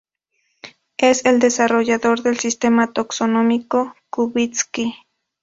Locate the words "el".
1.25-1.37